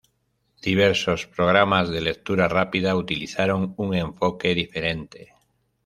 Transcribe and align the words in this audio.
Diversos 0.63 1.27
programas 1.27 1.89
de 1.89 2.01
lectura 2.01 2.47
rápida 2.47 2.95
utilizaron 2.95 3.75
un 3.77 3.93
enfoque 3.93 4.55
diferente. 4.55 5.35